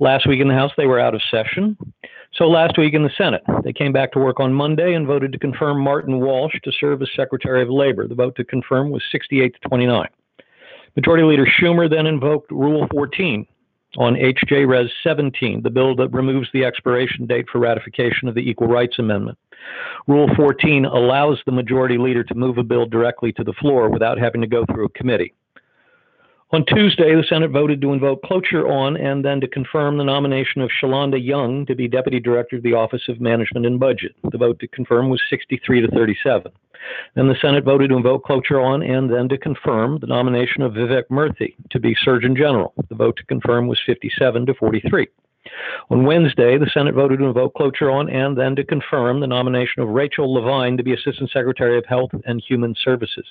[0.00, 1.76] Last week in the House, they were out of session.
[2.34, 5.30] So last week in the Senate, they came back to work on Monday and voted
[5.32, 8.08] to confirm Martin Walsh to serve as Secretary of Labor.
[8.08, 10.08] The vote to confirm was 68 to 29.
[10.96, 13.46] Majority Leader Schumer then invoked Rule 14
[13.96, 18.40] on HJ Res 17, the bill that removes the expiration date for ratification of the
[18.40, 19.38] Equal Rights Amendment.
[20.08, 24.18] Rule 14 allows the majority leader to move a bill directly to the floor without
[24.18, 25.32] having to go through a committee.
[26.54, 30.62] On Tuesday, the Senate voted to invoke cloture on and then to confirm the nomination
[30.62, 34.14] of Shalanda Young to be Deputy Director of the Office of Management and Budget.
[34.30, 36.52] The vote to confirm was 63 to 37.
[37.16, 40.74] Then the Senate voted to invoke cloture on and then to confirm the nomination of
[40.74, 42.72] Vivek Murthy to be Surgeon General.
[42.88, 45.08] The vote to confirm was 57 to 43.
[45.90, 49.82] On Wednesday, the Senate voted to invoke cloture on and then to confirm the nomination
[49.82, 53.26] of Rachel Levine to be Assistant Secretary of Health and Human Services.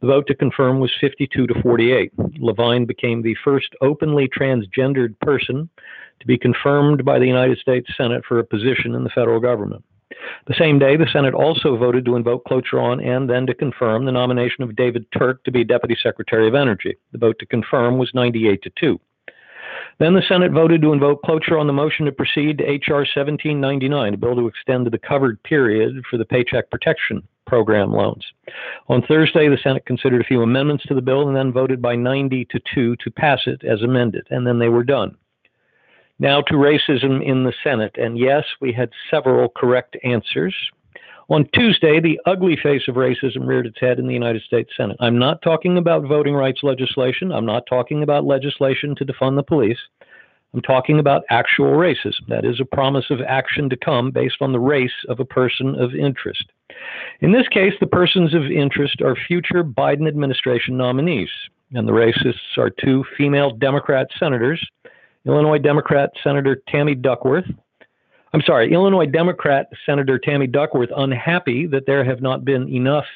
[0.00, 2.12] The vote to confirm was 52 to 48.
[2.38, 5.68] Levine became the first openly transgendered person
[6.20, 9.84] to be confirmed by the United States Senate for a position in the federal government.
[10.46, 14.04] The same day, the Senate also voted to invoke cloture on and then to confirm
[14.04, 16.96] the nomination of David Turk to be Deputy Secretary of Energy.
[17.12, 19.00] The vote to confirm was 98 to 2.
[19.98, 22.98] Then the Senate voted to invoke cloture on the motion to proceed to H.R.
[22.98, 28.24] 1799, a bill to extend the covered period for the Paycheck Protection Program loans.
[28.88, 31.96] On Thursday, the Senate considered a few amendments to the bill and then voted by
[31.96, 35.16] 90 to 2 to pass it as amended, and then they were done.
[36.18, 37.96] Now to racism in the Senate.
[37.96, 40.54] And yes, we had several correct answers.
[41.30, 44.96] On Tuesday, the ugly face of racism reared its head in the United States Senate.
[44.98, 47.30] I'm not talking about voting rights legislation.
[47.32, 49.78] I'm not talking about legislation to defund the police.
[50.54, 52.26] I'm talking about actual racism.
[52.28, 55.74] That is a promise of action to come based on the race of a person
[55.78, 56.44] of interest.
[57.20, 61.30] In this case, the persons of interest are future Biden administration nominees,
[61.74, 64.64] and the racists are two female Democrat senators
[65.26, 67.44] Illinois Democrat Senator Tammy Duckworth
[68.32, 73.06] I'm sorry, Illinois Democrat Senator Tammy Duckworth, unhappy that there have not been enough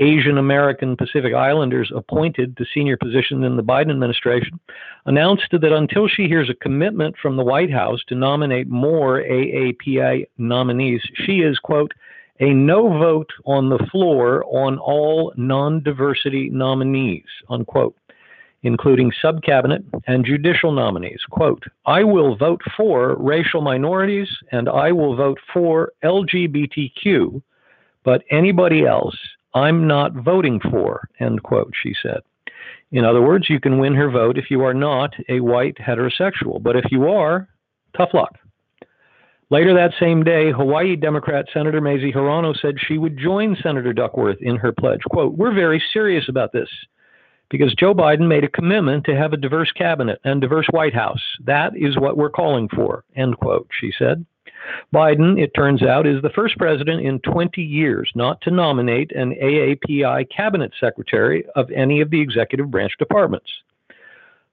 [0.00, 4.58] Asian American Pacific Islanders appointed to senior positions in the Biden administration,
[5.04, 10.26] announced that until she hears a commitment from the White House to nominate more AAPI
[10.38, 11.92] nominees, she is, quote,
[12.40, 17.94] a no vote on the floor on all non diversity nominees, unquote
[18.62, 21.20] including subcabinet and judicial nominees.
[21.30, 27.40] Quote, I will vote for racial minorities and I will vote for LGBTQ,
[28.04, 29.16] but anybody else
[29.54, 32.20] I'm not voting for, end quote, she said.
[32.92, 36.62] In other words, you can win her vote if you are not a white heterosexual,
[36.62, 37.48] but if you are,
[37.96, 38.36] tough luck.
[39.50, 44.38] Later that same day, Hawaii Democrat Senator Mazie Hirono said she would join Senator Duckworth
[44.40, 45.02] in her pledge.
[45.10, 46.68] Quote, We're very serious about this
[47.48, 51.22] because Joe Biden made a commitment to have a diverse cabinet and diverse White House.
[51.44, 54.24] That is what we're calling for, end quote, she said.
[54.94, 59.34] Biden, it turns out, is the first president in 20 years not to nominate an
[59.34, 63.50] AAPI cabinet secretary of any of the executive branch departments.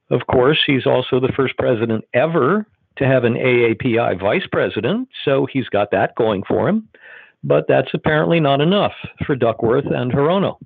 [0.09, 2.65] Of course, he's also the first president ever
[2.97, 6.87] to have an AAPI vice president, so he's got that going for him.
[7.43, 8.93] But that's apparently not enough
[9.25, 10.57] for Duckworth and Hirono.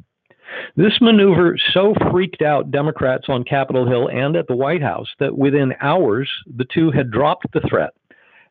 [0.75, 5.37] This maneuver so freaked out Democrats on Capitol Hill and at the White House that
[5.37, 7.93] within hours the two had dropped the threat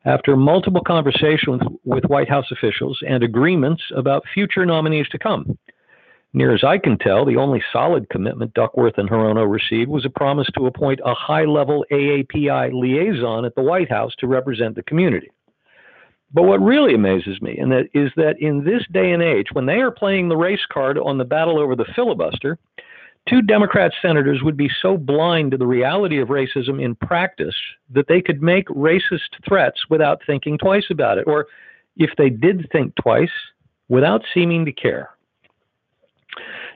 [0.05, 5.59] after multiple conversations with White House officials and agreements about future nominees to come.
[6.33, 10.11] Near as I can tell, the only solid commitment Duckworth and Hirono received was a
[10.11, 14.85] promise to appoint a high level AAPI liaison at the White House to represent the
[14.85, 15.29] community.
[16.33, 19.67] But what really amazes me and that is that in this day and age, when
[19.67, 22.57] they are playing the race card on the battle over the filibuster,
[23.29, 27.55] two Democrat senators would be so blind to the reality of racism in practice
[27.91, 31.47] that they could make racist threats without thinking twice about it, or
[31.97, 33.31] if they did think twice,
[33.89, 35.11] without seeming to care.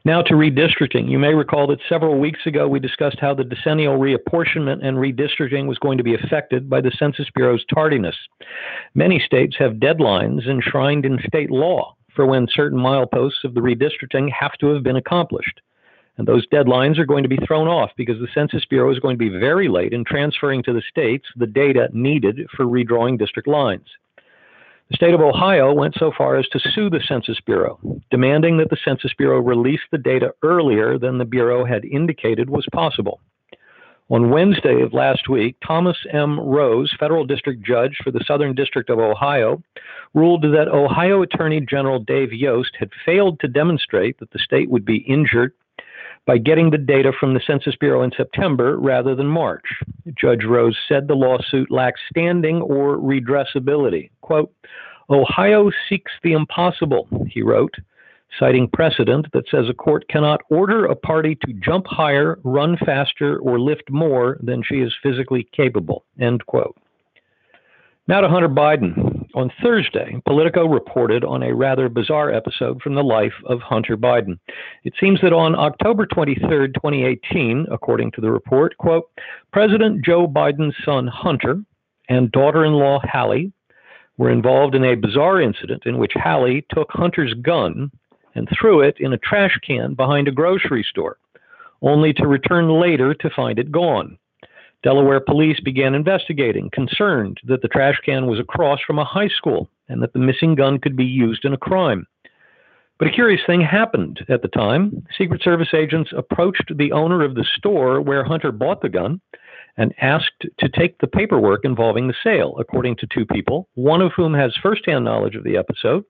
[0.06, 1.08] Now to redistricting.
[1.08, 5.66] You may recall that several weeks ago we discussed how the decennial reapportionment and redistricting
[5.66, 8.16] was going to be affected by the Census Bureau's tardiness.
[8.94, 14.30] Many states have deadlines enshrined in state law for when certain mileposts of the redistricting
[14.38, 15.62] have to have been accomplished.
[16.16, 19.18] And those deadlines are going to be thrown off because the Census Bureau is going
[19.18, 23.48] to be very late in transferring to the states the data needed for redrawing district
[23.48, 23.86] lines.
[24.90, 27.80] The state of Ohio went so far as to sue the Census Bureau,
[28.10, 32.66] demanding that the Census Bureau release the data earlier than the Bureau had indicated was
[32.72, 33.18] possible.
[34.10, 36.38] On Wednesday of last week, Thomas M.
[36.38, 39.62] Rose, federal district judge for the Southern District of Ohio,
[40.12, 44.84] ruled that Ohio Attorney General Dave Yost had failed to demonstrate that the state would
[44.84, 45.54] be injured
[46.26, 49.64] by getting the data from the Census Bureau in September rather than March.
[50.18, 54.10] Judge Rose said the lawsuit lacks standing or redressability.
[54.22, 54.52] Quote,
[55.10, 57.74] Ohio seeks the impossible, he wrote,
[58.38, 63.38] citing precedent that says a court cannot order a party to jump higher, run faster,
[63.38, 66.04] or lift more than she is physically capable.
[66.18, 66.76] End quote.
[68.08, 69.13] Now to Hunter Biden.
[69.34, 74.38] On Thursday, Politico reported on a rather bizarre episode from the life of Hunter Biden.
[74.84, 79.10] It seems that on October 23, 2018, according to the report, quote,
[79.52, 81.60] President Joe Biden's son Hunter
[82.08, 83.52] and daughter-in-law Hallie
[84.18, 87.90] were involved in a bizarre incident in which Hallie took Hunter's gun
[88.36, 91.18] and threw it in a trash can behind a grocery store,
[91.82, 94.16] only to return later to find it gone.
[94.84, 99.70] Delaware police began investigating, concerned that the trash can was across from a high school
[99.88, 102.06] and that the missing gun could be used in a crime.
[102.98, 105.04] But a curious thing happened at the time.
[105.16, 109.22] Secret Service agents approached the owner of the store where Hunter bought the gun
[109.78, 114.12] and asked to take the paperwork involving the sale, according to two people, one of
[114.12, 116.04] whom has firsthand knowledge of the episode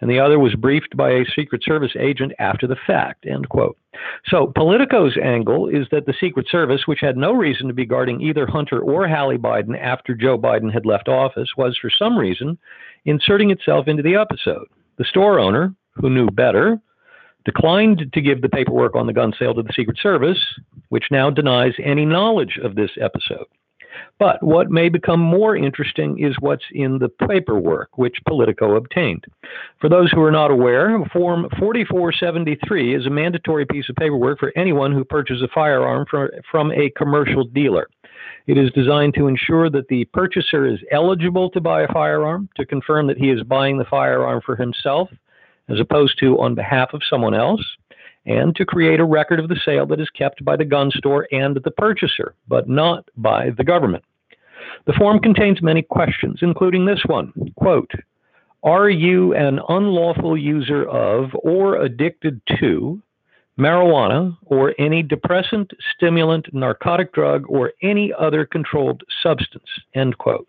[0.00, 3.76] and the other was briefed by a Secret Service agent after the fact, end quote.
[4.26, 8.20] So Politico's angle is that the Secret Service, which had no reason to be guarding
[8.20, 12.58] either Hunter or Hallie Biden after Joe Biden had left office, was for some reason
[13.04, 14.66] inserting itself into the episode.
[14.98, 16.80] The store owner, who knew better,
[17.44, 20.42] declined to give the paperwork on the gun sale to the Secret Service,
[20.88, 23.46] which now denies any knowledge of this episode.
[24.18, 29.24] But what may become more interesting is what's in the paperwork, which Politico obtained.
[29.80, 34.52] For those who are not aware, Form 4473 is a mandatory piece of paperwork for
[34.56, 37.88] anyone who purchases a firearm from, from a commercial dealer.
[38.46, 42.66] It is designed to ensure that the purchaser is eligible to buy a firearm, to
[42.66, 45.08] confirm that he is buying the firearm for himself,
[45.68, 47.64] as opposed to on behalf of someone else
[48.26, 51.28] and to create a record of the sale that is kept by the gun store
[51.32, 54.04] and the purchaser, but not by the government.
[54.86, 57.90] The form contains many questions, including this one quote,
[58.62, 63.02] Are you an unlawful user of or addicted to
[63.58, 69.68] marijuana or any depressant, stimulant, narcotic drug, or any other controlled substance?
[69.94, 70.48] End quote.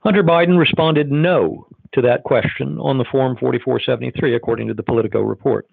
[0.00, 5.20] Hunter Biden responded no to that question on the Form 4473, according to the Politico
[5.20, 5.66] report.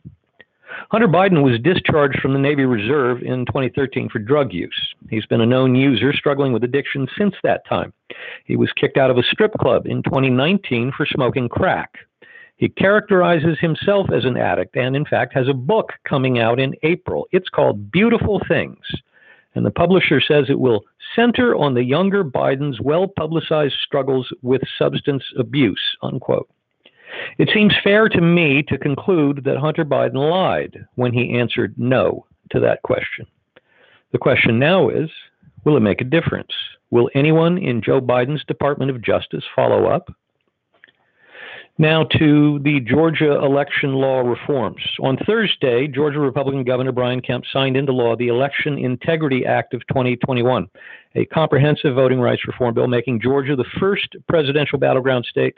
[0.91, 4.93] Hunter Biden was discharged from the Navy Reserve in 2013 for drug use.
[5.09, 7.93] He's been a known user struggling with addiction since that time.
[8.45, 11.91] He was kicked out of a strip club in 2019 for smoking crack.
[12.57, 16.75] He characterizes himself as an addict and, in fact, has a book coming out in
[16.83, 17.27] April.
[17.31, 18.85] It's called Beautiful Things.
[19.55, 20.83] And the publisher says it will
[21.15, 26.49] center on the younger Biden's well publicized struggles with substance abuse, unquote.
[27.37, 32.25] It seems fair to me to conclude that Hunter Biden lied when he answered no
[32.51, 33.25] to that question.
[34.11, 35.09] The question now is
[35.65, 36.51] will it make a difference?
[36.91, 40.13] Will anyone in Joe Biden's Department of Justice follow up?
[41.79, 44.79] Now to the Georgia election law reforms.
[45.01, 49.81] On Thursday, Georgia Republican Governor Brian Kemp signed into law the Election Integrity Act of
[49.87, 50.67] 2021,
[51.15, 55.57] a comprehensive voting rights reform bill making Georgia the first presidential battleground state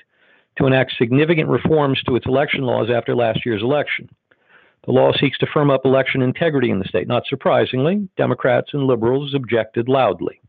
[0.57, 4.09] to enact significant reforms to its election laws after last year's election.
[4.85, 7.07] The law seeks to firm up election integrity in the state.
[7.07, 10.39] Not surprisingly, Democrats and liberals objected loudly.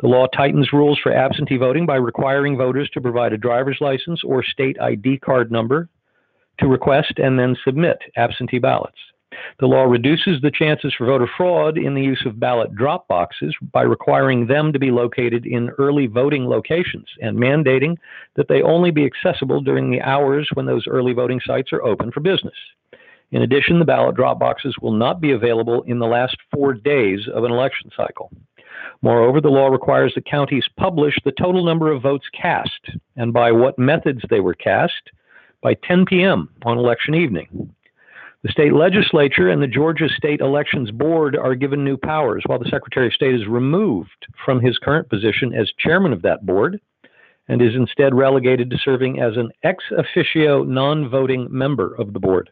[0.00, 4.22] The law tightens rules for absentee voting by requiring voters to provide a driver's license
[4.24, 5.88] or state ID card number
[6.58, 8.98] to request and then submit absentee ballots.
[9.60, 13.54] The law reduces the chances for voter fraud in the use of ballot drop boxes
[13.72, 17.96] by requiring them to be located in early voting locations and mandating
[18.36, 22.10] that they only be accessible during the hours when those early voting sites are open
[22.10, 22.54] for business.
[23.32, 27.20] In addition, the ballot drop boxes will not be available in the last four days
[27.32, 28.32] of an election cycle.
[29.02, 33.52] Moreover, the law requires that counties publish the total number of votes cast and by
[33.52, 35.10] what methods they were cast
[35.62, 36.48] by 10 p.m.
[36.64, 37.72] on election evening.
[38.42, 42.70] The state legislature and the Georgia State Elections Board are given new powers, while the
[42.70, 46.80] Secretary of State is removed from his current position as chairman of that board
[47.48, 52.20] and is instead relegated to serving as an ex officio non voting member of the
[52.20, 52.48] board.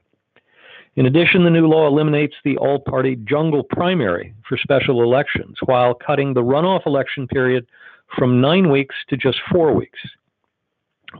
[0.97, 5.95] In addition, the new law eliminates the all party jungle primary for special elections while
[5.95, 7.67] cutting the runoff election period
[8.15, 10.01] from nine weeks to just four weeks.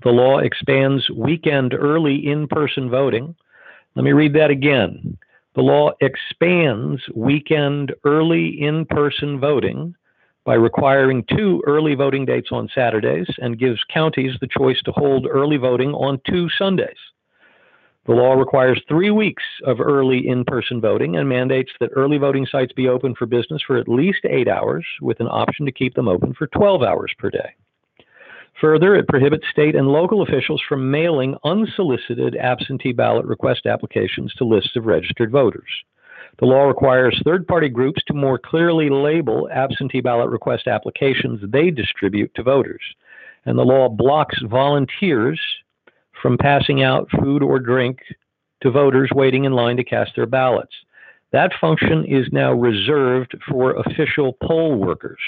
[0.03, 3.35] The law expands weekend early in person voting
[3.95, 5.19] let me read that again.
[5.55, 9.95] The law expands weekend early in person voting
[10.45, 15.27] by requiring two early voting dates on Saturdays and gives counties the choice to hold
[15.27, 16.97] early voting on two Sundays.
[18.07, 22.47] The law requires three weeks of early in person voting and mandates that early voting
[22.47, 25.95] sites be open for business for at least eight hours, with an option to keep
[25.95, 27.51] them open for 12 hours per day.
[28.61, 34.45] Further, it prohibits state and local officials from mailing unsolicited absentee ballot request applications to
[34.45, 35.69] lists of registered voters.
[36.41, 41.71] The law requires third party groups to more clearly label absentee ballot request applications they
[41.71, 42.83] distribute to voters.
[43.45, 45.41] And the law blocks volunteers
[46.21, 48.01] from passing out food or drink
[48.63, 50.75] to voters waiting in line to cast their ballots.
[51.31, 55.21] That function is now reserved for official poll workers.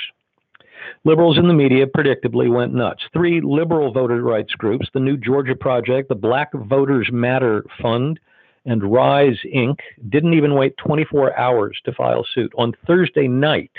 [1.04, 3.02] Liberals in the media predictably went nuts.
[3.12, 8.20] Three liberal voter rights groups, the New Georgia Project, the Black Voters Matter Fund,
[8.66, 12.52] and Rise Inc., didn't even wait 24 hours to file suit.
[12.58, 13.72] On Thursday night,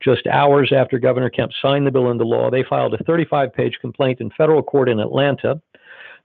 [0.00, 3.78] just hours after Governor Kemp signed the bill into law, they filed a 35 page
[3.80, 5.60] complaint in federal court in Atlanta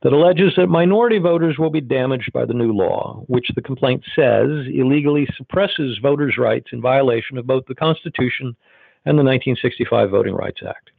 [0.03, 4.03] that alleges that minority voters will be damaged by the new law, which the complaint
[4.15, 8.55] says illegally suppresses voters' rights in violation of both the Constitution
[9.06, 10.92] and the 1965 Voting Rights Act.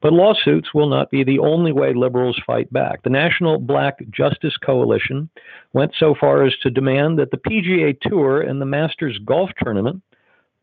[0.00, 3.02] But lawsuits will not be the only way liberals fight back.
[3.02, 5.28] The National Black Justice Coalition
[5.72, 10.02] went so far as to demand that the PGA Tour and the Masters Golf Tournament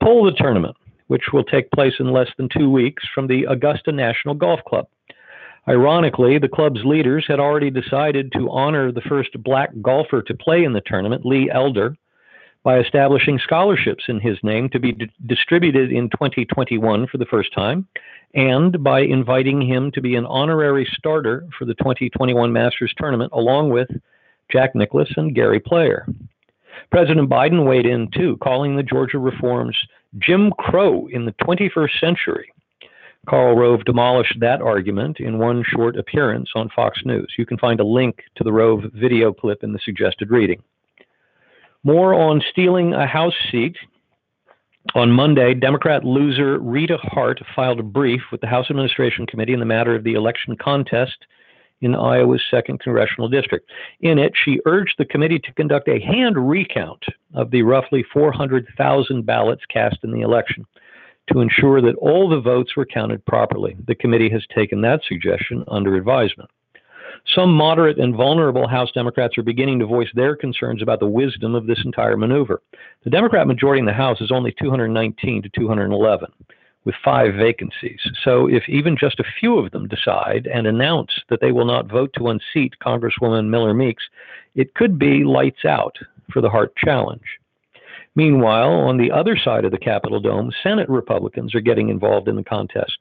[0.01, 0.75] pull the tournament,
[1.07, 4.87] which will take place in less than two weeks from the Augusta National Golf Club.
[5.67, 10.63] Ironically, the club's leaders had already decided to honor the first black golfer to play
[10.63, 11.95] in the tournament, Lee Elder,
[12.63, 17.53] by establishing scholarships in his name to be d- distributed in 2021 for the first
[17.53, 17.87] time,
[18.33, 23.69] and by inviting him to be an honorary starter for the 2021 Masters tournament, along
[23.69, 23.89] with
[24.51, 26.05] Jack Nicklaus and Gary Player.
[26.91, 29.77] President Biden weighed in too, calling the Georgia reforms
[30.17, 32.51] Jim Crow in the 21st century.
[33.27, 37.31] Karl Rove demolished that argument in one short appearance on Fox News.
[37.37, 40.63] You can find a link to the Rove video clip in the suggested reading.
[41.83, 43.77] More on stealing a House seat.
[44.95, 49.59] On Monday, Democrat loser Rita Hart filed a brief with the House Administration Committee in
[49.59, 51.25] the matter of the election contest
[51.81, 53.69] in Iowa's 2nd Congressional District.
[54.01, 59.25] In it, she urged the committee to conduct a hand recount of the roughly 400,000
[59.25, 60.65] ballots cast in the election
[61.31, 63.77] to ensure that all the votes were counted properly.
[63.87, 66.49] The committee has taken that suggestion under advisement.
[67.27, 71.55] Some moderate and vulnerable House Democrats are beginning to voice their concerns about the wisdom
[71.55, 72.61] of this entire maneuver.
[73.03, 76.31] The Democrat majority in the House is only 219 to 211,
[76.85, 77.99] with five vacancies.
[78.23, 81.87] So if even just a few of them decide and announce that they will not
[81.87, 84.03] vote to unseat Congresswoman Miller Meeks,
[84.55, 85.95] it could be lights out
[86.31, 87.39] for the Hart challenge.
[88.15, 92.35] Meanwhile, on the other side of the Capitol Dome, Senate Republicans are getting involved in
[92.35, 92.97] the contest.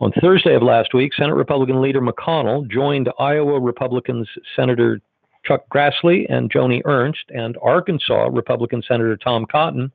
[0.00, 5.00] On Thursday of last week, Senate Republican leader McConnell joined Iowa Republicans Senator
[5.44, 9.90] Chuck Grassley and Joni Ernst and Arkansas Republican Senator Tom Cotton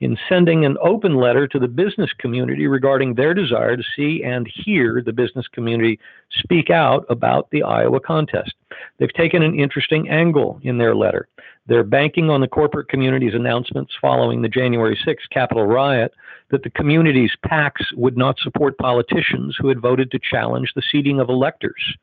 [0.00, 4.50] in sending an open letter to the business community regarding their desire to see and
[4.52, 5.98] hear the business community
[6.30, 8.54] speak out about the Iowa contest.
[8.98, 11.28] They've taken an interesting angle in their letter.
[11.68, 16.14] They're banking on the corporate community's announcements following the January 6th Capitol riot
[16.50, 21.20] that the community's PACs would not support politicians who had voted to challenge the seating
[21.20, 21.96] of electors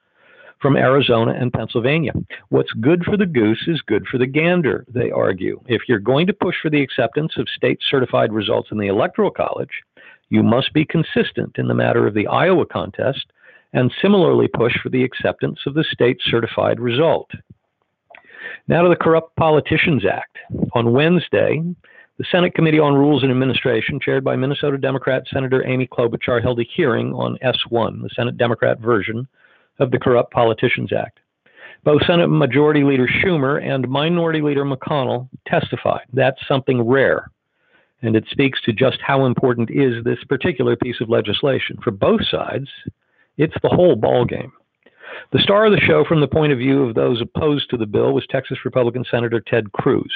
[0.62, 2.13] from Arizona and Pennsylvania.
[2.50, 5.60] What's good for the goose is good for the gander, they argue.
[5.65, 9.31] If you're going to push for the acceptance of state certified results in the Electoral
[9.31, 9.81] College,
[10.29, 13.25] you must be consistent in the matter of the Iowa contest
[13.74, 17.31] and similarly push for the acceptance of the state certified result.
[18.67, 20.39] Now to the Corrupt Politicians Act.
[20.74, 21.62] On Wednesday,
[22.17, 26.60] the Senate Committee on Rules and Administration, chaired by Minnesota Democrat Senator Amy Klobuchar, held
[26.60, 29.27] a hearing on S1, the Senate Democrat version
[29.77, 31.19] of the Corrupt Politicians Act.
[31.84, 36.05] Both Senate Majority Leader Schumer and Minority Leader McConnell testified.
[36.12, 37.29] That's something rare,
[38.01, 41.77] and it speaks to just how important is this particular piece of legislation.
[41.84, 42.69] For both sides,
[43.38, 44.51] it's the whole ballgame.
[45.31, 47.86] The star of the show, from the point of view of those opposed to the
[47.86, 50.13] bill, was Texas Republican Senator Ted Cruz.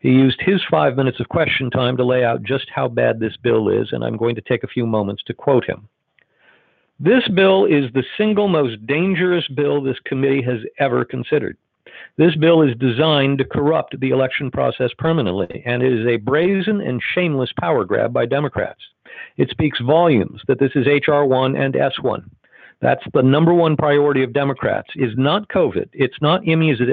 [0.00, 3.36] He used his five minutes of question time to lay out just how bad this
[3.36, 5.88] bill is, and I'm going to take a few moments to quote him.
[6.98, 11.56] This bill is the single most dangerous bill this committee has ever considered.
[12.16, 16.80] This bill is designed to corrupt the election process permanently, and it is a brazen
[16.80, 18.80] and shameless power grab by Democrats.
[19.36, 21.24] It speaks volumes that this is H.R.
[21.24, 22.30] 1 and S 1.
[22.80, 25.90] That's the number one priority of Democrats is not COVID.
[25.92, 26.90] It's not immunizations.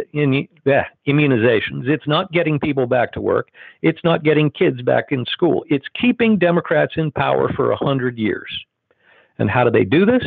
[1.88, 3.50] It's not getting people back to work.
[3.82, 5.63] It's not getting kids back in school.
[5.70, 8.50] It's keeping Democrats in power for a hundred years.
[9.39, 10.24] And how do they do this?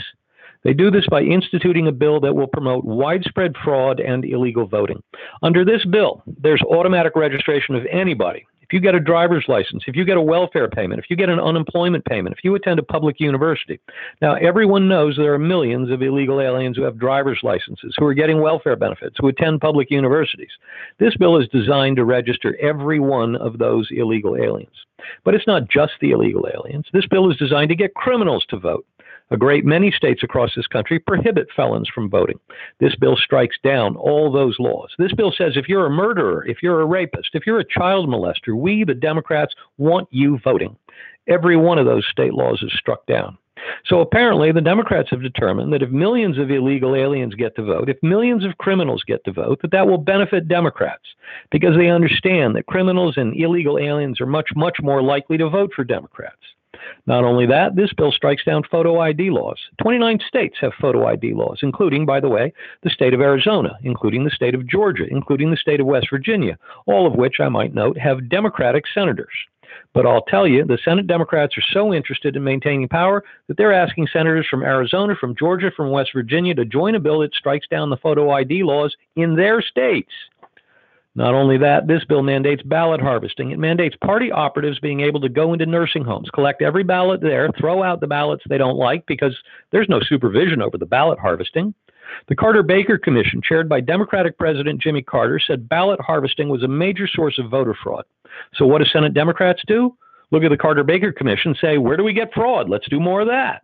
[0.62, 5.02] They do this by instituting a bill that will promote widespread fraud and illegal voting.
[5.42, 8.46] Under this bill, there's automatic registration of anybody.
[8.70, 11.28] If you get a driver's license, if you get a welfare payment, if you get
[11.28, 13.80] an unemployment payment, if you attend a public university.
[14.22, 18.14] Now, everyone knows there are millions of illegal aliens who have driver's licenses, who are
[18.14, 20.52] getting welfare benefits, who attend public universities.
[21.00, 24.86] This bill is designed to register every one of those illegal aliens.
[25.24, 26.86] But it's not just the illegal aliens.
[26.92, 28.86] This bill is designed to get criminals to vote.
[29.32, 32.40] A great many states across this country prohibit felons from voting.
[32.80, 34.90] This bill strikes down all those laws.
[34.98, 38.08] This bill says if you're a murderer, if you're a rapist, if you're a child
[38.08, 40.76] molester, we, the Democrats, want you voting.
[41.28, 43.38] Every one of those state laws is struck down.
[43.86, 47.88] So apparently, the Democrats have determined that if millions of illegal aliens get to vote,
[47.88, 51.04] if millions of criminals get to vote, that that will benefit Democrats
[51.52, 55.70] because they understand that criminals and illegal aliens are much, much more likely to vote
[55.76, 56.40] for Democrats.
[57.06, 59.58] Not only that, this bill strikes down photo ID laws.
[59.82, 64.24] 29 states have photo ID laws, including, by the way, the state of Arizona, including
[64.24, 67.74] the state of Georgia, including the state of West Virginia, all of which, I might
[67.74, 69.32] note, have Democratic senators.
[69.92, 73.72] But I'll tell you, the Senate Democrats are so interested in maintaining power that they're
[73.72, 77.66] asking senators from Arizona, from Georgia, from West Virginia to join a bill that strikes
[77.68, 80.12] down the photo ID laws in their states.
[81.16, 83.50] Not only that, this bill mandates ballot harvesting.
[83.50, 87.50] It mandates party operatives being able to go into nursing homes, collect every ballot there,
[87.58, 89.36] throw out the ballots they don't like because
[89.72, 91.74] there's no supervision over the ballot harvesting.
[92.28, 96.68] The Carter Baker Commission, chaired by Democratic President Jimmy Carter, said ballot harvesting was a
[96.68, 98.04] major source of voter fraud.
[98.54, 99.96] So, what do Senate Democrats do?
[100.30, 102.68] Look at the Carter Baker Commission, say, where do we get fraud?
[102.68, 103.62] Let's do more of that.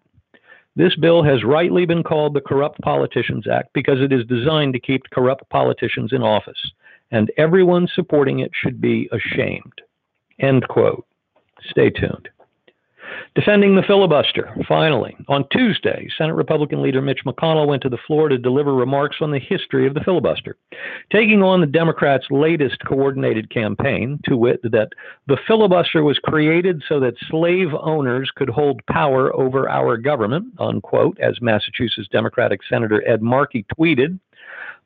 [0.74, 4.80] This bill has rightly been called the Corrupt Politicians Act because it is designed to
[4.80, 6.58] keep corrupt politicians in office
[7.10, 9.80] and everyone supporting it should be ashamed.
[10.38, 11.06] End quote.
[11.70, 12.28] Stay tuned.
[13.34, 14.54] Defending the filibuster.
[14.66, 19.18] Finally, on Tuesday, Senate Republican leader Mitch McConnell went to the floor to deliver remarks
[19.20, 20.56] on the history of the filibuster,
[21.12, 24.88] taking on the Democrats' latest coordinated campaign, to wit, that
[25.26, 31.18] the filibuster was created so that slave owners could hold power over our government, unquote,
[31.20, 34.18] as Massachusetts Democratic Senator Ed Markey tweeted.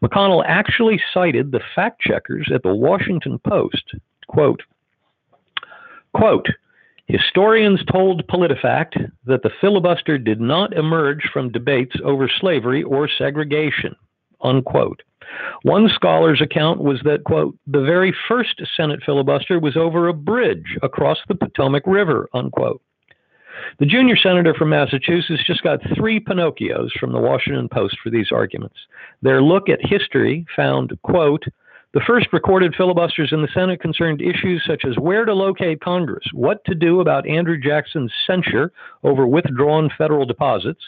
[0.02, 3.94] McConnell actually cited the fact checkers at the Washington Post.
[4.28, 4.62] Quote,
[6.14, 6.46] quote,
[7.06, 13.96] Historians told PolitiFact that the filibuster did not emerge from debates over slavery or segregation.
[14.42, 15.02] Unquote.
[15.62, 20.78] One scholar's account was that, quote, the very first Senate filibuster was over a bridge
[20.82, 22.80] across the Potomac River, unquote.
[23.78, 28.32] The junior senator from Massachusetts just got three Pinocchios from the Washington Post for these
[28.32, 28.76] arguments.
[29.22, 31.44] Their look at history found, quote,
[31.92, 36.24] the first recorded filibusters in the Senate concerned issues such as where to locate Congress,
[36.32, 40.80] what to do about Andrew Jackson's censure over withdrawn federal deposits,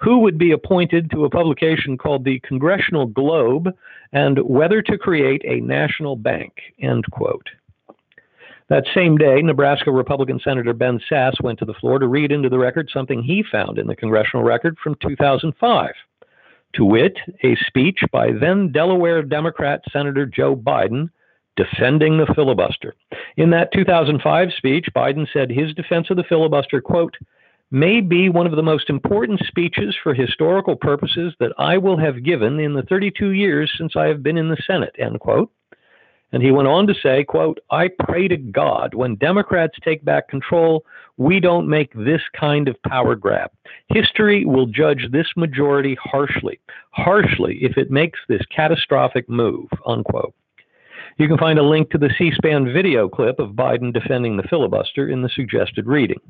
[0.00, 3.68] who would be appointed to a publication called the Congressional Globe,
[4.12, 7.48] and whether to create a national bank, end quote.
[8.68, 12.48] That same day, Nebraska Republican Senator Ben Sasse went to the floor to read into
[12.48, 15.90] the record something he found in the congressional record from 2005.
[16.74, 21.10] To wit, a speech by then Delaware Democrat Senator Joe Biden
[21.56, 22.94] defending the filibuster.
[23.36, 27.16] In that 2005 speech, Biden said his defense of the filibuster, quote,
[27.70, 32.24] may be one of the most important speeches for historical purposes that I will have
[32.24, 35.50] given in the 32 years since I have been in the Senate, end quote.
[36.32, 40.28] And he went on to say, quote, I pray to God when Democrats take back
[40.28, 40.84] control,
[41.16, 43.50] we don't make this kind of power grab.
[43.88, 46.60] History will judge this majority harshly,
[46.90, 50.34] harshly if it makes this catastrophic move, unquote.
[51.18, 54.42] You can find a link to the C SPAN video clip of Biden defending the
[54.42, 56.20] filibuster in the suggested reading.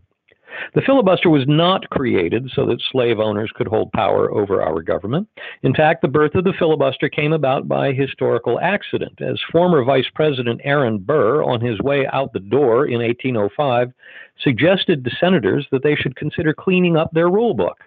[0.74, 5.28] The filibuster was not created so that slave owners could hold power over our government.
[5.62, 10.08] In fact, the birth of the filibuster came about by historical accident, as former Vice
[10.14, 13.92] President Aaron Burr, on his way out the door in 1805,
[14.40, 17.78] suggested to senators that they should consider cleaning up their rule book.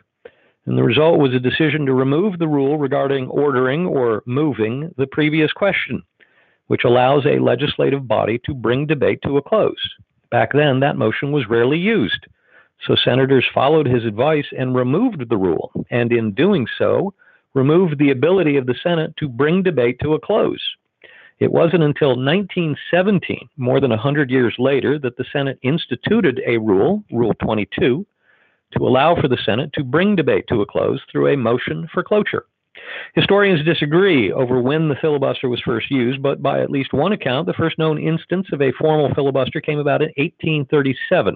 [0.65, 5.07] And the result was a decision to remove the rule regarding ordering or moving the
[5.07, 6.03] previous question,
[6.67, 9.95] which allows a legislative body to bring debate to a close.
[10.29, 12.27] Back then, that motion was rarely used.
[12.87, 17.13] So senators followed his advice and removed the rule, and in doing so,
[17.53, 20.61] removed the ability of the Senate to bring debate to a close.
[21.39, 27.03] It wasn't until 1917, more than 100 years later, that the Senate instituted a rule,
[27.11, 28.05] Rule 22,
[28.77, 32.03] to allow for the Senate to bring debate to a close through a motion for
[32.03, 32.45] cloture.
[33.15, 37.45] Historians disagree over when the filibuster was first used, but by at least one account,
[37.45, 41.35] the first known instance of a formal filibuster came about in 1837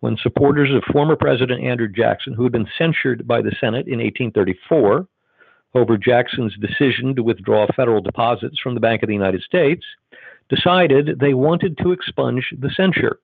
[0.00, 3.98] when supporters of former President Andrew Jackson, who had been censured by the Senate in
[3.98, 5.06] 1834
[5.74, 9.84] over Jackson's decision to withdraw federal deposits from the Bank of the United States,
[10.48, 13.18] decided they wanted to expunge the censure.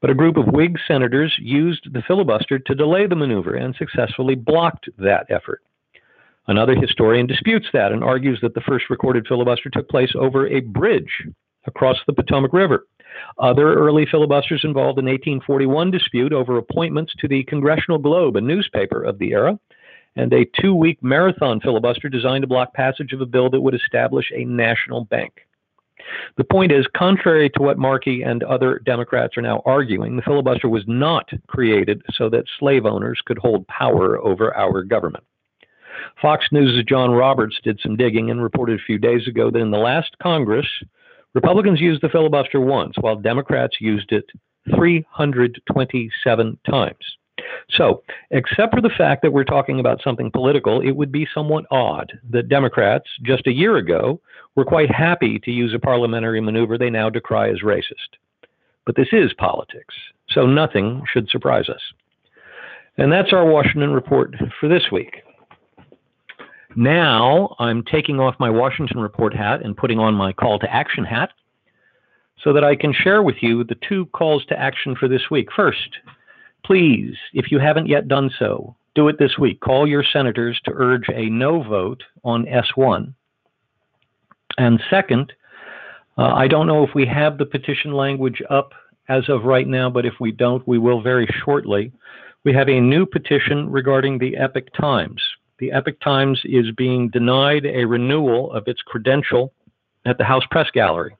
[0.00, 4.34] But a group of Whig senators used the filibuster to delay the maneuver and successfully
[4.34, 5.62] blocked that effort.
[6.46, 10.60] Another historian disputes that and argues that the first recorded filibuster took place over a
[10.60, 11.26] bridge
[11.66, 12.86] across the Potomac River.
[13.38, 19.02] Other early filibusters involved an 1841 dispute over appointments to the Congressional Globe, a newspaper
[19.02, 19.58] of the era,
[20.16, 23.74] and a two week marathon filibuster designed to block passage of a bill that would
[23.74, 25.46] establish a national bank.
[26.36, 30.68] The point is, contrary to what Markey and other Democrats are now arguing, the filibuster
[30.68, 35.24] was not created so that slave owners could hold power over our government.
[36.20, 39.70] Fox News' John Roberts did some digging and reported a few days ago that in
[39.70, 40.66] the last Congress,
[41.36, 44.24] Republicans used the filibuster once, while Democrats used it
[44.74, 47.16] 327 times.
[47.72, 51.66] So, except for the fact that we're talking about something political, it would be somewhat
[51.70, 54.18] odd that Democrats, just a year ago,
[54.54, 58.16] were quite happy to use a parliamentary maneuver they now decry as racist.
[58.86, 59.94] But this is politics,
[60.30, 61.82] so nothing should surprise us.
[62.96, 65.16] And that's our Washington report for this week.
[66.76, 71.04] Now I'm taking off my Washington Report hat and putting on my call to action
[71.04, 71.30] hat
[72.44, 75.48] so that I can share with you the two calls to action for this week.
[75.56, 75.88] First,
[76.66, 79.60] please, if you haven't yet done so, do it this week.
[79.60, 83.14] Call your senators to urge a no vote on S1.
[84.58, 85.32] And second,
[86.18, 88.72] uh, I don't know if we have the petition language up
[89.08, 91.90] as of right now, but if we don't, we will very shortly.
[92.44, 95.22] We have a new petition regarding the Epoch Times
[95.58, 99.52] the Epoch Times is being denied a renewal of its credential
[100.04, 101.16] at the House Press Gallery.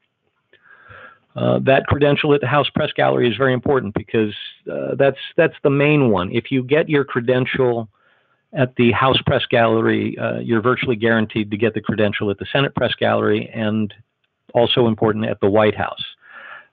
[1.34, 4.34] Uh, that credential at the House Press Gallery is very important because
[4.72, 6.32] uh, that's that's the main one.
[6.32, 7.88] If you get your credential
[8.54, 12.46] at the House Press Gallery, uh, you're virtually guaranteed to get the credential at the
[12.50, 13.92] Senate Press Gallery and
[14.54, 16.02] also important at the White House.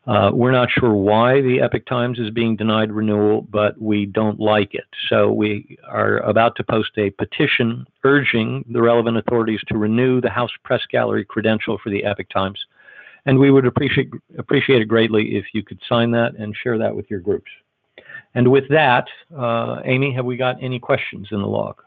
[0.06, 4.38] Uh, we're not sure why the Epoch Times is being denied renewal, but we don't
[4.38, 4.84] like it.
[5.08, 10.30] So we are about to post a petition urging the relevant authorities to renew the
[10.30, 12.60] House Press Gallery credential for the Epoch Times.
[13.26, 16.94] And we would appreciate, appreciate it greatly if you could sign that and share that
[16.94, 17.50] with your groups.
[18.36, 21.82] And with that, uh, Amy, have we got any questions in the log?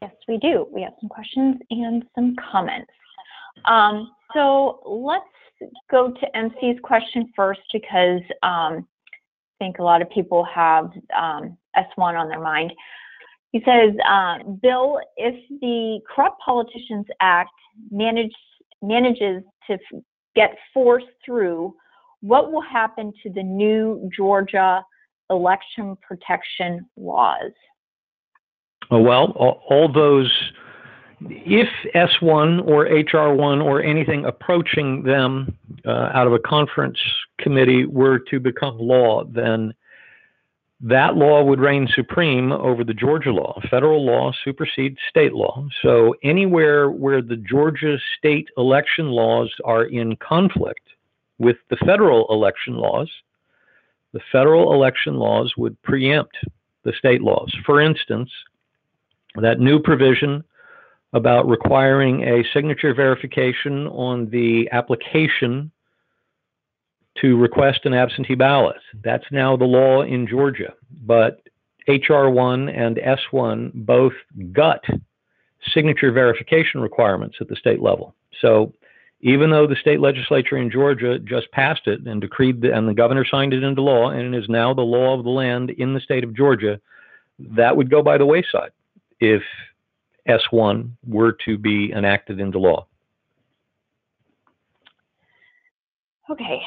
[0.00, 0.66] Yes, we do.
[0.72, 2.90] We have some questions and some comments.
[3.66, 5.24] Um, so let's
[5.90, 8.86] go to MC's question first because um,
[9.54, 12.72] I think a lot of people have um, S1 on their mind.
[13.52, 17.50] He says, uh, Bill, if the Corrupt Politicians Act
[17.90, 18.32] manage,
[18.82, 19.78] manages to
[20.34, 21.74] get forced through,
[22.20, 24.84] what will happen to the new Georgia
[25.30, 27.52] election protection laws?
[28.90, 30.32] Well, all, all those
[31.30, 35.56] if S1 or HR1 or anything approaching them
[35.86, 36.98] uh, out of a conference
[37.38, 39.74] committee were to become law, then
[40.80, 43.58] that law would reign supreme over the Georgia law.
[43.70, 45.66] Federal law supersedes state law.
[45.82, 50.88] So anywhere where the Georgia state election laws are in conflict
[51.38, 53.10] with the federal election laws,
[54.12, 56.36] the federal election laws would preempt
[56.84, 57.54] the state laws.
[57.64, 58.30] For instance,
[59.36, 60.44] that new provision
[61.14, 65.70] about requiring a signature verification on the application
[67.20, 68.76] to request an absentee ballot.
[69.04, 70.74] That's now the law in Georgia.
[71.06, 71.40] But
[71.88, 74.12] HR1 and S1 both
[74.52, 74.84] gut
[75.72, 78.16] signature verification requirements at the state level.
[78.40, 78.72] So
[79.20, 82.94] even though the state legislature in Georgia just passed it and decreed the, and the
[82.94, 85.94] governor signed it into law and it is now the law of the land in
[85.94, 86.80] the state of Georgia,
[87.38, 88.72] that would go by the wayside
[89.20, 89.42] if
[90.28, 92.86] S1 were to be enacted into law.
[96.30, 96.58] Okay,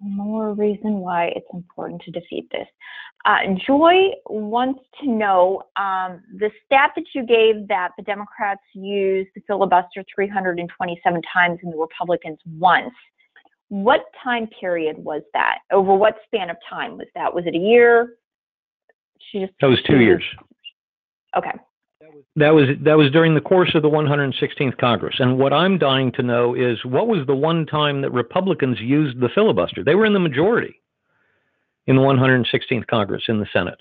[0.00, 2.66] more reason why it's important to defeat this.
[3.24, 9.28] Uh, Joy wants to know um, the stat that you gave that the Democrats used
[9.34, 12.94] the filibuster 327 times and the Republicans once.
[13.68, 15.58] What time period was that?
[15.70, 17.32] Over what span of time was that?
[17.32, 18.16] Was it a year?
[19.30, 20.24] She just that was two years.
[21.36, 21.52] Okay.
[22.36, 25.16] That was that was during the course of the 116th Congress.
[25.18, 29.20] And what I'm dying to know is what was the one time that Republicans used
[29.20, 29.82] the filibuster?
[29.84, 30.80] They were in the majority
[31.86, 33.78] in the 116th Congress in the Senate.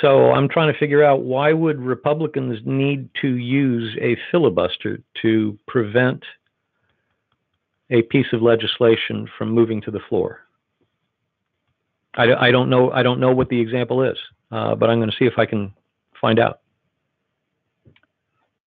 [0.00, 5.58] So I'm trying to figure out why would Republicans need to use a filibuster to
[5.66, 6.22] prevent
[7.90, 10.40] a piece of legislation from moving to the floor?
[12.14, 14.16] I, I don't know, I don't know what the example is,
[14.50, 15.74] uh, but I'm going to see if I can
[16.20, 16.61] find out.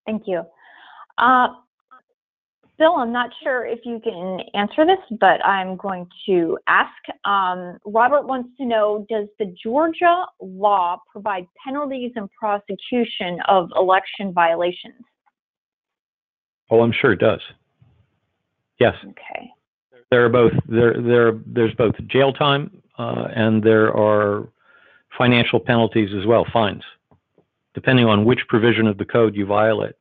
[0.06, 0.44] Thank you.
[1.18, 1.48] Uh,
[2.78, 6.92] Bill, I'm not sure if you can answer this, but I'm going to ask.
[7.24, 14.34] Um, Robert wants to know, does the Georgia law provide penalties and prosecution of election
[14.34, 15.02] violations?
[16.70, 17.40] Oh, I'm sure it does.
[18.80, 18.96] Yes.
[19.04, 19.52] Okay.
[20.12, 24.48] There are both there there there's both jail time uh, and there are
[25.18, 26.84] financial penalties as well, fines,
[27.76, 29.94] depending on which provision of the code you violate.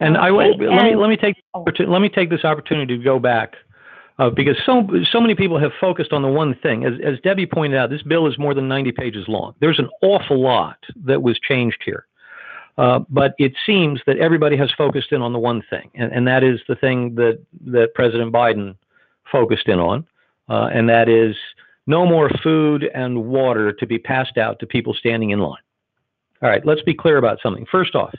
[0.00, 1.64] And I let me let me take Oh.
[1.86, 3.54] let me take this opportunity to go back
[4.18, 6.84] uh, because so so many people have focused on the one thing.
[6.84, 9.54] As as Debbie pointed out, this bill is more than 90 pages long.
[9.60, 12.06] There's an awful lot that was changed here.
[12.78, 16.28] Uh, but it seems that everybody has focused in on the one thing, and, and
[16.28, 18.76] that is the thing that, that President Biden
[19.32, 20.06] focused in on,
[20.50, 21.34] uh, and that is
[21.86, 25.62] no more food and water to be passed out to people standing in line.
[26.42, 27.66] All right, let's be clear about something.
[27.70, 28.14] First off,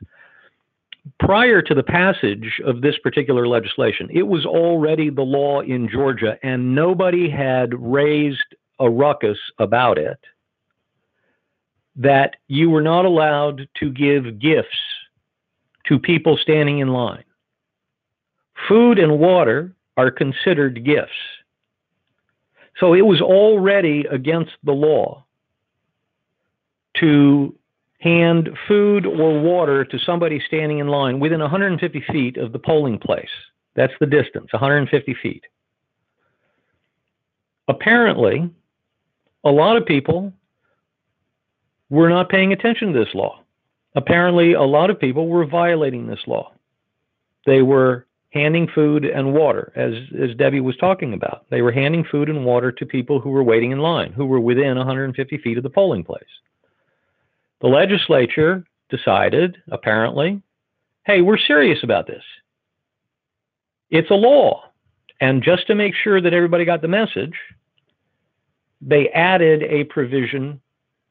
[1.19, 6.37] prior to the passage of this particular legislation, it was already the law in Georgia,
[6.43, 10.19] and nobody had raised a ruckus about it
[11.95, 14.77] that you were not allowed to give gifts
[15.87, 17.23] to people standing in line.
[18.67, 21.11] Food and water are considered gifts.
[22.79, 25.25] So it was already against the law
[26.97, 27.55] to
[27.99, 32.99] hand food or water to somebody standing in line within 150 feet of the polling
[32.99, 33.29] place.
[33.75, 35.43] That's the distance, 150 feet.
[37.67, 38.49] Apparently,
[39.43, 40.33] a lot of people
[41.89, 43.43] were not paying attention to this law.
[43.95, 46.53] Apparently, a lot of people were violating this law.
[47.45, 51.45] They were handing food and water, as, as Debbie was talking about.
[51.49, 54.39] They were handing food and water to people who were waiting in line, who were
[54.39, 56.23] within 150 feet of the polling place.
[57.61, 60.41] The legislature decided, apparently,
[61.05, 62.23] hey, we're serious about this.
[63.89, 64.63] It's a law.
[65.21, 67.33] And just to make sure that everybody got the message,
[68.81, 70.61] they added a provision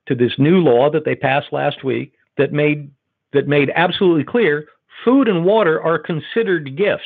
[0.06, 2.90] to this new law that they passed last week that made
[3.32, 4.68] that made absolutely clear
[5.04, 7.04] food and water are considered gifts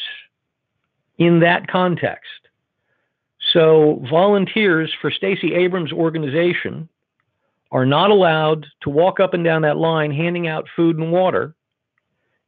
[1.18, 2.30] in that context.
[3.52, 6.88] So volunteers for Stacey Abrams' organization
[7.72, 11.54] are not allowed to walk up and down that line handing out food and water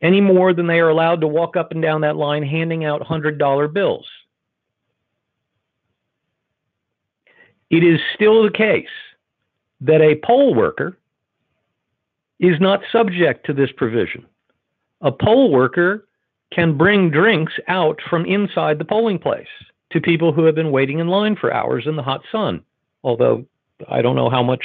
[0.01, 3.01] any more than they are allowed to walk up and down that line handing out
[3.01, 4.07] $100 bills.
[7.71, 8.87] It is still the case
[9.81, 10.99] that a poll worker
[12.39, 14.27] is not subject to this provision.
[15.03, 16.07] A poll worker
[16.53, 19.49] can bring drinks out from inside the polling place
[19.91, 22.63] to people who have been waiting in line for hours in the hot sun,
[23.03, 23.45] although
[23.89, 24.65] I don't know how much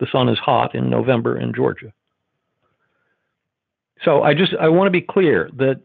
[0.00, 1.92] the sun is hot in November in Georgia.
[4.04, 5.80] So I just I want to be clear that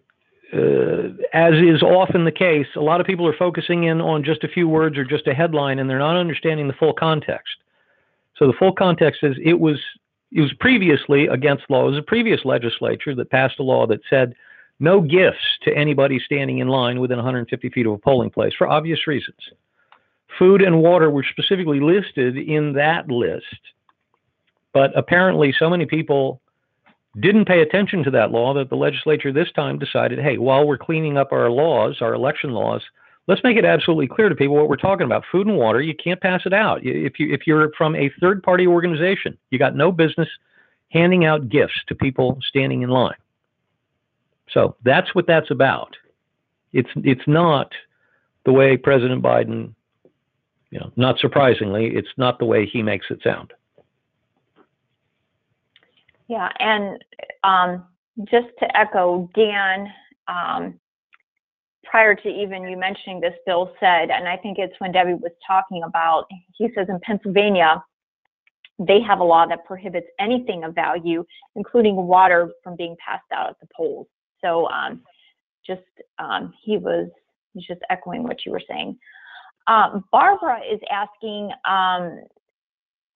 [0.54, 4.44] uh, as is often the case, a lot of people are focusing in on just
[4.44, 7.56] a few words or just a headline and they're not understanding the full context.
[8.38, 9.80] So the full context is it was
[10.32, 11.88] it was previously against law.
[11.88, 14.34] It was a previous legislature that passed a law that said
[14.80, 18.68] no gifts to anybody standing in line within 150 feet of a polling place for
[18.68, 19.38] obvious reasons.
[20.40, 23.46] Food and water were specifically listed in that list,
[24.74, 26.42] but apparently so many people
[27.20, 30.78] didn't pay attention to that law that the legislature this time decided, hey, while we're
[30.78, 32.82] cleaning up our laws, our election laws,
[33.28, 35.24] let's make it absolutely clear to people what we're talking about.
[35.32, 36.82] Food and water, you can't pass it out.
[36.84, 40.30] If you if you're from a third party organization, you got no business
[40.90, 43.16] handing out gifts to people standing in line.
[44.52, 45.96] So that's what that's about.
[46.74, 47.72] It's it's not
[48.46, 49.74] the way President Biden,
[50.72, 53.54] you know, not surprisingly, it's not the way he makes it sound.
[56.28, 57.04] Yeah, and
[57.44, 57.86] um,
[58.24, 59.88] just to echo Dan,
[60.28, 60.80] um,
[61.92, 65.34] prior to even you mentioning this, Bill said, and I think it's when Debbie was
[65.46, 66.26] talking about,
[66.58, 67.84] he says in Pennsylvania,
[68.80, 71.26] they have a law that prohibits anything of value,
[71.58, 74.08] including water, from being passed out at the polls.
[74.40, 75.02] So um,
[75.68, 75.82] just
[76.18, 77.10] um, he was
[77.54, 78.98] he's just echoing what you were saying.
[79.68, 82.22] Um, Barbara is asking um,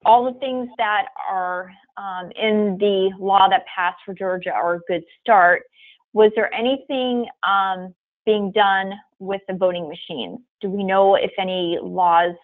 [0.03, 4.79] all the things that are um, in the law that passed for Georgia are a
[4.87, 5.63] good start.
[6.11, 10.39] Was there anything um, being done with the voting machines?
[10.61, 12.35] Do we know if any laws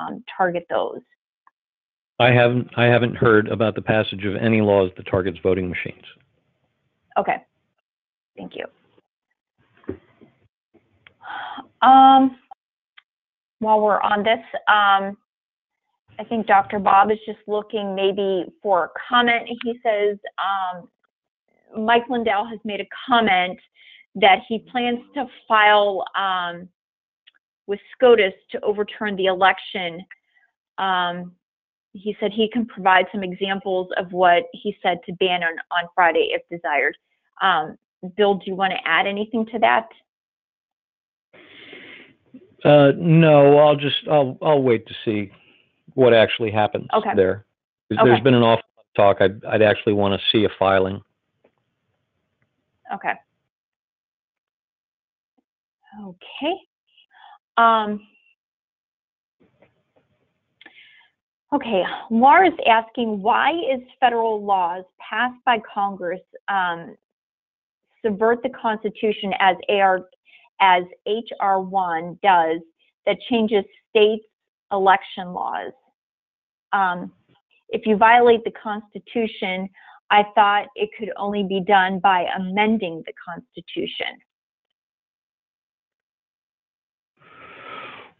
[0.00, 1.00] um, target those?
[2.20, 6.04] I haven't I haven't heard about the passage of any laws that targets voting machines.
[7.16, 7.36] Okay,
[8.36, 8.64] thank you.
[11.80, 12.36] Um,
[13.60, 15.16] while we're on this, um,
[16.18, 16.78] I think Dr.
[16.80, 19.48] Bob is just looking maybe for a comment.
[19.62, 20.88] He says, um,
[21.84, 23.58] Mike Lindell has made a comment
[24.16, 26.68] that he plans to file um,
[27.66, 30.04] with SCOTUS to overturn the election.
[30.78, 31.32] Um,
[31.92, 36.30] he said he can provide some examples of what he said to Bannon on Friday
[36.32, 36.96] if desired.
[37.40, 37.76] Um,
[38.16, 39.88] Bill, do you want to add anything to that?
[42.64, 45.30] Uh, no, I'll just, I'll, I'll wait to see
[45.94, 47.12] what actually happens Okay.
[47.14, 47.44] there.
[47.92, 48.02] Okay.
[48.04, 49.16] there's been an awful lot of talk.
[49.20, 51.00] I'd, I'd actually want to see a filing.
[52.94, 53.12] Okay.
[56.00, 56.54] Okay.
[57.56, 58.00] Um,
[61.52, 66.94] okay, Laura's asking, why is federal laws passed by Congress um,
[68.04, 70.08] subvert the Constitution as AR,
[70.60, 72.60] as HR one does
[73.06, 74.24] that changes states'
[74.70, 75.72] election laws?
[76.72, 77.10] Um,
[77.70, 79.68] if you violate the Constitution,
[80.10, 84.18] I thought it could only be done by amending the Constitution.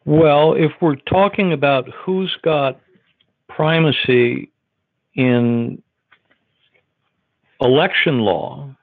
[0.09, 2.81] Well, if we're talking about who's got
[3.47, 4.51] primacy
[5.15, 5.83] in
[7.61, 8.75] election law,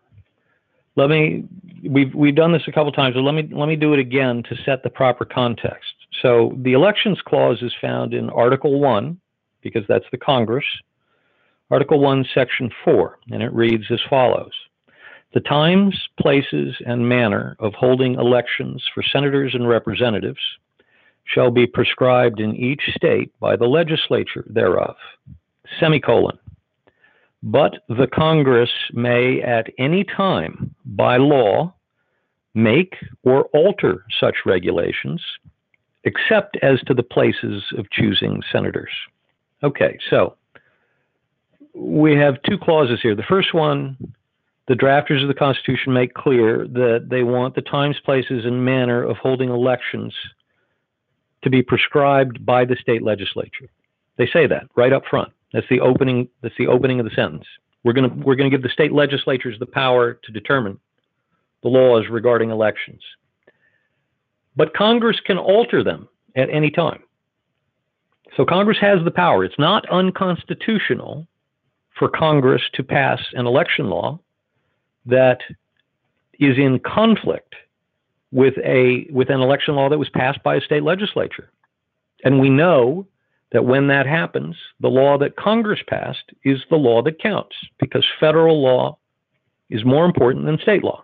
[0.96, 1.46] let me
[1.90, 4.44] we've we've done this a couple times, but let me let me do it again
[4.44, 5.96] to set the proper context.
[6.22, 9.20] So the elections clause is found in Article 1
[9.64, 10.66] because that's the Congress.
[11.72, 14.54] Article 1 section 4 and it reads as follows:
[15.34, 20.38] The times, places and manner of holding elections for senators and representatives
[21.26, 24.96] shall be prescribed in each state by the legislature thereof.
[25.80, 26.38] Semicolon.
[27.44, 31.74] But the Congress may at any time, by law,
[32.54, 35.22] make or alter such regulations,
[36.06, 38.92] except as to the places of choosing senators.
[39.64, 40.36] Okay, so
[41.74, 43.16] we have two clauses here.
[43.16, 43.98] The first one,
[44.68, 49.04] the drafters of the Constitution make clear that they want the times, places, and manner
[49.04, 50.14] of holding elections
[51.46, 53.70] to be prescribed by the state legislature.
[54.18, 55.32] They say that right up front.
[55.54, 56.28] That's the opening.
[56.42, 57.46] That's the opening of the sentence.
[57.84, 60.80] We're going to we're going to give the state legislatures the power to determine
[61.62, 63.02] the laws regarding elections.
[64.56, 67.04] But Congress can alter them at any time.
[68.36, 69.46] So Congress has the power.
[69.46, 71.28] It's not unconstitutional
[71.98, 74.20] for Congress to pass an election law
[75.06, 75.40] that
[76.40, 77.54] is in conflict
[78.32, 81.50] with a with an election law that was passed by a state legislature.
[82.24, 83.08] And we know
[83.52, 88.06] that when that happens, the law that Congress passed is the law that counts because
[88.20, 88.98] federal law
[89.70, 91.04] is more important than state law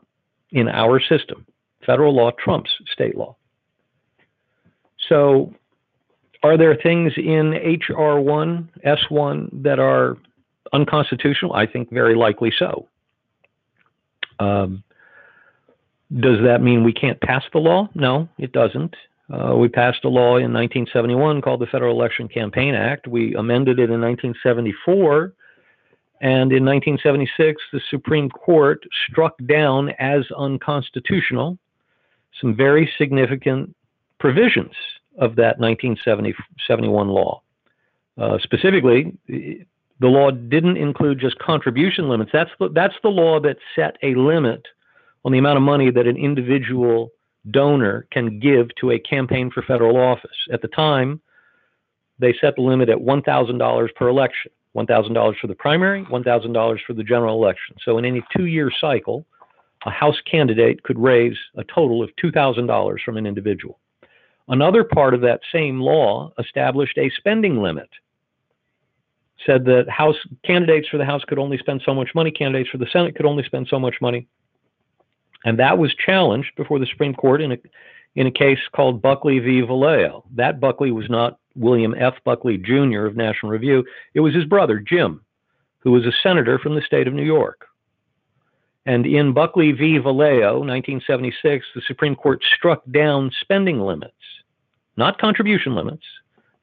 [0.52, 1.46] in our system.
[1.86, 3.36] Federal law trumps state law.
[5.10, 5.54] So,
[6.44, 10.18] are there things in HR1, S1 that are
[10.74, 11.54] unconstitutional?
[11.54, 12.88] I think very likely so.
[14.40, 14.84] Um,
[16.20, 17.90] does that mean we can't pass the law?
[17.96, 18.96] No, it doesn't.
[19.32, 23.08] Uh, we passed a law in 1971 called the Federal Election Campaign Act.
[23.08, 25.34] We amended it in 1974.
[26.20, 31.58] And in 1976, the Supreme Court struck down as unconstitutional
[32.40, 33.74] some very significant
[34.20, 34.74] provisions
[35.18, 37.42] of that 1971 law.
[38.18, 42.32] Uh, specifically, the law didn't include just contribution limits.
[42.34, 44.66] That's the, that's the law that set a limit
[45.26, 47.12] on the amount of money that an individual
[47.50, 50.32] donor can give to a campaign for federal office.
[50.52, 51.22] At the time,
[52.20, 57.04] they set the limit at $1,000 per election $1,000 for the primary, $1,000 for the
[57.04, 57.76] general election.
[57.84, 59.26] So, in any two year cycle,
[59.86, 63.80] a House candidate could raise a total of $2,000 from an individual.
[64.48, 67.90] Another part of that same law established a spending limit.
[69.46, 72.78] Said that House candidates for the House could only spend so much money, candidates for
[72.78, 74.28] the Senate could only spend so much money.
[75.46, 77.58] And that was challenged before the Supreme Court in a,
[78.16, 79.62] in a case called Buckley v.
[79.62, 80.24] Valeo.
[80.36, 82.16] That Buckley was not William F.
[82.24, 83.06] Buckley Jr.
[83.06, 85.22] of National Review, it was his brother, Jim,
[85.80, 87.68] who was a senator from the state of New York.
[88.86, 90.00] And in Buckley v.
[90.00, 94.14] Valeo, 1976, the Supreme Court struck down spending limits,
[94.98, 96.04] not contribution limits.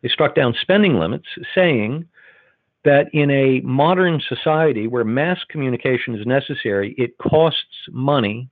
[0.02, 2.06] They struck down spending limits, saying
[2.84, 8.48] that in a modern society where mass communication is necessary, it costs money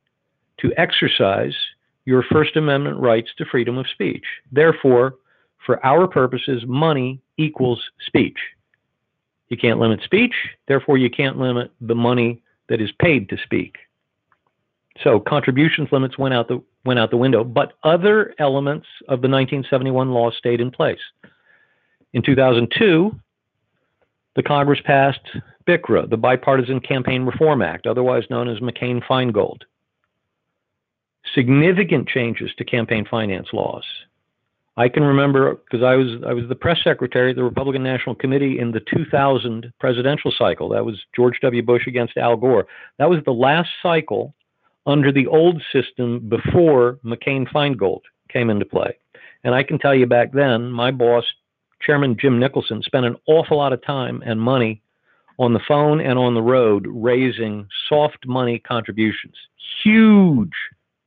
[0.59, 1.55] to exercise
[2.05, 4.25] your First Amendment rights to freedom of speech.
[4.53, 5.17] Therefore,
[5.65, 8.39] for our purposes, money equals speech.
[9.49, 10.35] You can't limit speech,
[10.67, 13.77] therefore, you can't limit the money that is paid to speak.
[15.03, 19.29] So contributions limits went out the went out the window, but other elements of the
[19.29, 21.01] 1971 law stayed in place.
[22.13, 23.15] In 2002,
[24.37, 25.21] the Congress passed
[25.67, 29.63] BCRA, the Bipartisan Campaign Reform Act, otherwise known as McCain Feingold.
[31.35, 33.85] Significant changes to campaign finance laws.
[34.79, 38.15] I can remember because I was I was the press secretary of the Republican National
[38.15, 40.69] Committee in the 2000 presidential cycle.
[40.69, 41.63] That was George W.
[41.63, 42.67] Bush against Al Gore.
[42.99, 44.35] That was the last cycle
[44.87, 48.97] under the old system before McCain Feingold came into play.
[49.45, 51.25] And I can tell you back then, my boss,
[51.81, 54.83] Chairman Jim Nicholson, spent an awful lot of time and money
[55.39, 59.35] on the phone and on the road raising soft money contributions,
[59.83, 60.53] huge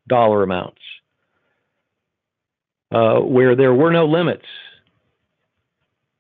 [0.10, 0.82] dollar amounts
[2.92, 4.46] uh, where there were no limits.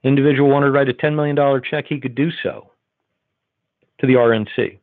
[0.03, 2.71] Individual wanted to write a $10 million check, he could do so
[3.99, 4.79] to the RNC.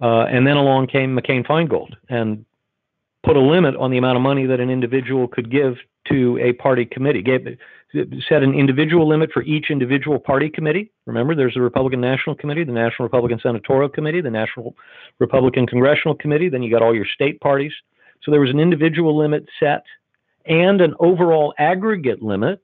[0.00, 2.44] Uh, and then along came McCain Feingold and
[3.24, 5.76] put a limit on the amount of money that an individual could give
[6.08, 7.22] to a party committee.
[7.22, 7.58] Gave,
[8.28, 10.90] set an individual limit for each individual party committee.
[11.06, 14.74] Remember, there's the Republican National Committee, the National Republican Senatorial Committee, the National
[15.18, 16.48] Republican Congressional Committee.
[16.48, 17.72] Then you got all your state parties.
[18.22, 19.84] So there was an individual limit set
[20.46, 22.60] and an overall aggregate limit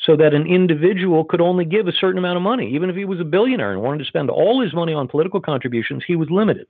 [0.00, 2.72] so that an individual could only give a certain amount of money.
[2.72, 5.40] Even if he was a billionaire and wanted to spend all his money on political
[5.40, 6.66] contributions, he was limited.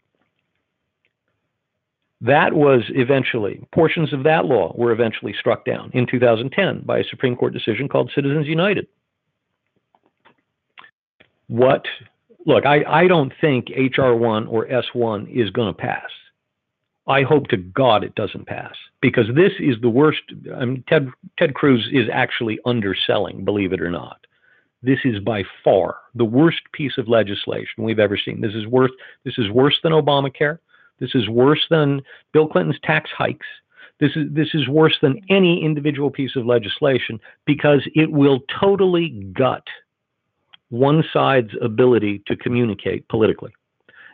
[2.20, 7.04] That was eventually, portions of that law were eventually struck down in 2010 by a
[7.04, 8.88] Supreme Court decision called Citizens United.
[11.46, 11.86] What,
[12.44, 14.16] look, I, I don't think H.R.
[14.16, 16.10] 1 or S1 is going to pass.
[17.06, 20.20] I hope to God it doesn't pass because this is the worst.
[20.54, 21.08] I mean, Ted
[21.38, 24.26] Ted Cruz is actually underselling, believe it or not.
[24.82, 28.42] This is by far the worst piece of legislation we've ever seen.
[28.42, 28.92] This is worse.
[29.24, 30.58] This is worse than Obamacare.
[31.00, 33.46] This is worse than Bill Clinton's tax hikes.
[34.00, 39.10] This is this is worse than any individual piece of legislation because it will totally
[39.32, 39.64] gut
[40.70, 43.52] one side's ability to communicate politically,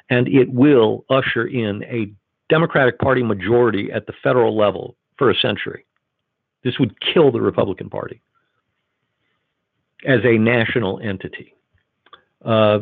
[0.09, 2.12] and it will usher in a
[2.49, 5.85] Democratic Party majority at the federal level for a century.
[6.62, 8.22] This would kill the Republican Party
[10.07, 11.55] as a national entity.
[12.45, 12.80] Uh,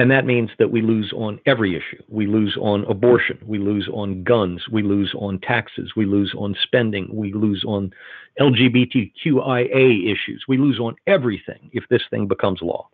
[0.00, 2.02] and that means that we lose on every issue.
[2.08, 3.38] We lose on abortion.
[3.44, 4.62] We lose on guns.
[4.72, 5.92] We lose on taxes.
[5.94, 7.06] We lose on spending.
[7.12, 7.92] We lose on
[8.40, 10.42] LGBTQIA issues.
[10.48, 12.88] We lose on everything if this thing becomes law.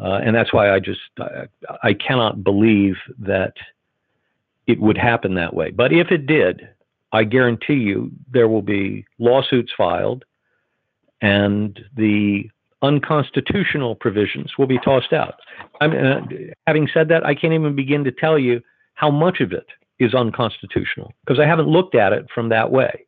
[0.00, 1.48] Uh, and that's why I just I,
[1.82, 3.52] I cannot believe that
[4.66, 5.70] it would happen that way.
[5.70, 6.66] But if it did,
[7.12, 10.24] I guarantee you there will be lawsuits filed
[11.20, 12.48] and the
[12.82, 15.34] unconstitutional provisions will be tossed out.
[15.80, 16.20] Uh,
[16.66, 18.60] having said that, I can't even begin to tell you
[18.94, 19.66] how much of it
[19.98, 23.06] is unconstitutional because I haven't looked at it from that way.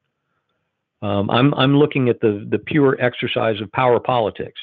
[1.03, 4.61] Um, I'm, I'm looking at the, the pure exercise of power politics.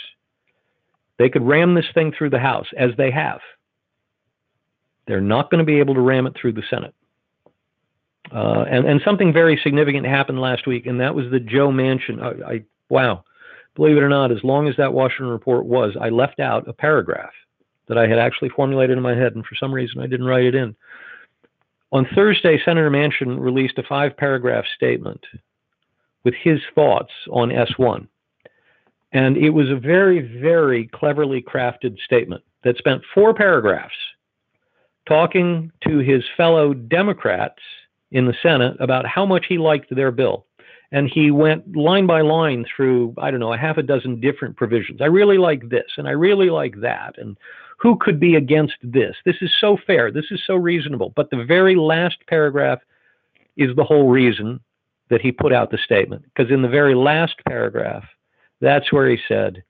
[1.18, 3.40] They could ram this thing through the House, as they have.
[5.08, 6.94] They're not going to be able to ram it through the Senate.
[8.32, 12.22] Uh, and, and something very significant happened last week, and that was the Joe Manchin.
[12.22, 13.24] I, I, wow,
[13.78, 16.74] believe it or not, as long as that Washington report was, I left out a
[16.74, 17.32] paragraph
[17.88, 20.44] that I had actually formulated in my head, and for some reason I didn't write
[20.44, 20.76] it in.
[21.94, 25.24] On Thursday, Senator Manchin released a five paragraph statement
[26.26, 28.08] with his thoughts on S1.
[29.14, 33.96] And it was a very, very cleverly crafted statement that spent four paragraphs
[35.08, 37.62] talking to his fellow Democrats
[38.12, 40.47] in the Senate about how much he liked their bill.
[40.92, 44.56] And he went line by line through, I don't know, a half a dozen different
[44.56, 45.02] provisions.
[45.02, 47.18] I really like this, and I really like that.
[47.18, 47.38] And
[47.78, 49.16] who could be against this?
[49.26, 50.12] This is so fair.
[50.12, 51.14] This is so reasonable.
[51.16, 52.80] But the very last paragraph
[53.58, 54.60] is the whole reason
[55.10, 56.24] that he put out the statement.
[56.24, 58.04] Because in the very last paragraph,
[58.62, 59.64] that's where he said,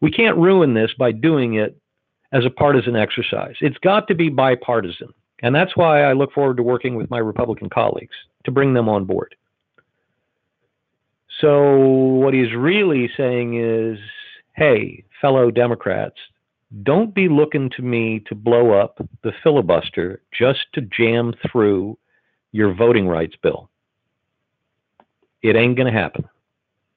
[0.00, 1.76] We can't ruin this by doing it
[2.32, 3.54] as a partisan exercise.
[3.60, 5.12] It's got to be bipartisan.
[5.42, 8.88] And that's why I look forward to working with my Republican colleagues to bring them
[8.88, 9.34] on board.
[11.40, 13.98] So, what he's really saying is
[14.56, 16.16] hey, fellow Democrats,
[16.82, 21.96] don't be looking to me to blow up the filibuster just to jam through
[22.52, 23.70] your voting rights bill.
[25.42, 26.28] It ain't going to happen.